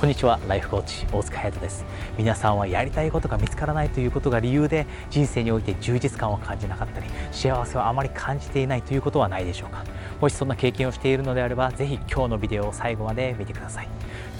[0.00, 0.40] こんにちは。
[0.48, 1.84] ライフコーチ大塚隼人です。
[2.16, 9.84] 皆さんはやりたいことが見つからないということが理由で人生において充実感を感じなかったり幸せをあまり感じていないということはないでしょうか。
[10.18, 13.88] もしそんな経験をしているのであればぜひ今日のビデオを最後まで見てください。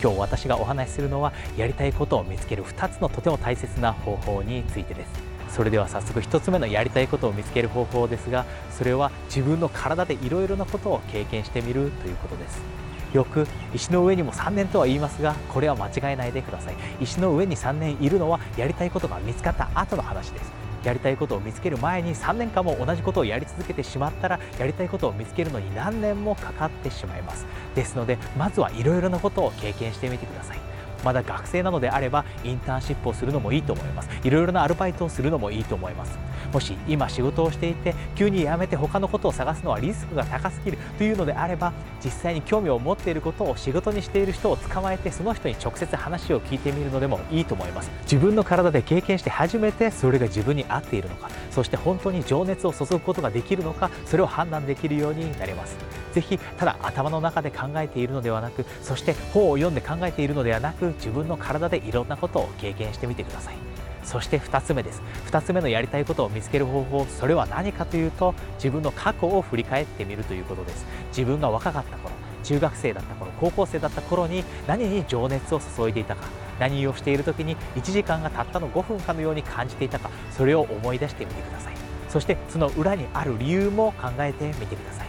[0.03, 5.11] 今日私がお話しするのはやりたいことを見つける2つのとても大切な方法についてです。
[5.55, 12.90] それでは早速1つ目のやりたいことを見つける方法ですがそれは自分の体でいろいろなことを経験してみるということです。
[13.13, 16.75] よく石の上にも3年とは言いますがこれは間違えないでください。
[17.01, 20.53] 石の上に3年いるのはやりたいことが見つかった後の話です。
[20.85, 27.47] やりたいことを見つける前に3年間も同じことをやり続けてしまったらやりたいことを見つけるのに何年もかかってしまいます。
[27.75, 30.59] ですのでまずはいろいろなことを経験してみてください。
[31.05, 34.09] まだ学生なのであればインターンシップをするのもいいと思います。
[34.23, 36.19] いろいろなアルバイトをするのもいいと思います。
[36.53, 41.73] もし今仕事をしていて急に辞めて他のことを探すのはリスクが高すぎるというのであれば
[42.05, 47.91] 実際に興味を持っていることを仕事にしている人を捕まえてその人に直接話を聞いてみるのでもいいと思います。
[48.03, 55.77] 自分の体で経験して初めてそれが自分に合っているのかそして本当に情熱を注ぐことができるのかそれを判断できるようになります。
[56.13, 63.70] ぜひただ頭の中で考えているのではなくそして本を読んで考えているのではなく自分の体でいろんなことを経験してみてください。
[64.05, 65.03] そして2つ目です。
[65.27, 70.85] 2つ目のやりたいことを見つける方法それは何かというと自分の過去を振り返ってみるということです。
[71.09, 76.25] 自分が若かった頃中学生だった頃高校生だった頃に何に情熱を注いでいたか
[76.59, 81.75] 何をしている時に1時間がたったの5分かのように感じていたかそれを思い出してみてください。
[82.09, 85.09] そしてその裏にある理由も考えてみてください。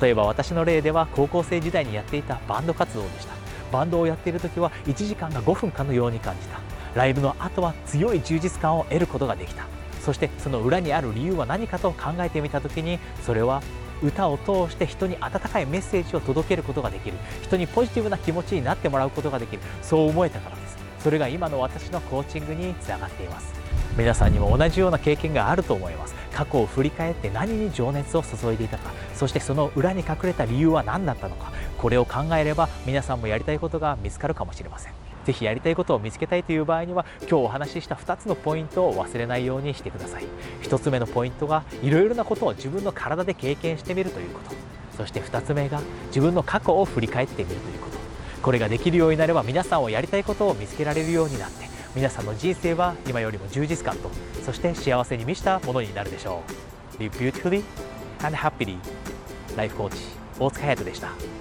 [0.00, 3.34] 例えば私の例では高校生時代にやっていたバンド活動でした。
[3.70, 6.71] バンドをやっている時は1時間が5分かのように感じた。
[6.94, 9.64] ライブの後は強い充実感を得ることができた。
[10.00, 13.62] そしてその裏にある理由は何かと考えてみた時にそれは
[14.02, 17.16] 歌を通して人に温かいメッセージを届けることができる。
[17.42, 19.62] 人にポジティブな気持ちになってもらうことができる。
[19.80, 20.76] そう思えたからです。
[20.98, 23.54] それが今の私のコーチングにつながっています。
[23.96, 26.14] 皆さんにも同じような経験があると思います。
[26.32, 28.90] 過去を振り返って何に情熱を注いでいたか。
[29.14, 31.52] そしてその裏に隠れた理由は何だったのか。
[31.78, 35.01] これを考えれば皆さんもやりたいことが見つかるかもしれません。
[35.24, 40.24] ぜひやりたいことを見つけたいという場合には今日お話しした2つのポイントを忘れないようにしてください。
[40.62, 44.54] 1つ目のポイントがいろいろなことを自分の体で経験してみるということ。
[44.96, 47.98] そして2つ目が自分の過去を振り返ってみるということ。
[48.42, 54.10] これができるようになれば皆さんをやりたいことを見つけられるようになって皆さんの人生は今よりも充実感と
[54.44, 56.42] そして幸せに満ちたものになるでしょ
[56.98, 57.02] う。
[57.02, 57.62] Live beautifully
[58.24, 58.76] and happily.
[59.56, 59.98] ライフコーチ
[60.38, 61.31] 大塚隼人でした。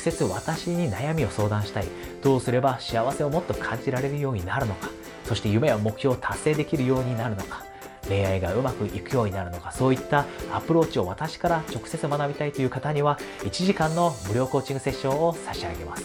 [0.00, 1.84] 直接私に悩みを相談したい。
[2.22, 4.88] どうすれば幸せをもっと感じられるようになるのか。
[5.24, 7.62] そして夢や目標を達成できるようになるのか。
[8.08, 9.72] 恋愛がうまくいくようになるのか。
[9.72, 10.24] そういった
[10.54, 16.04] アプローチを私から直接学びたいという方には1時間の無料コーチングセッションを差し上げます。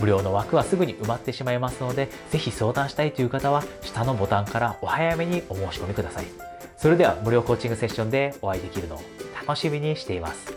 [0.00, 6.26] 無料の枠はすぐに埋まってしまいますのでぜひ相談したいという方は下のボタンからお早めにお申し込みください。
[6.78, 9.00] それでは無料コーチングセッションでお会いできるのを
[9.46, 10.54] 楽しみにしています。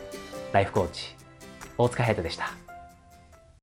[0.54, 1.16] ライフコーチ
[1.78, 2.69] 大塚隼人でした。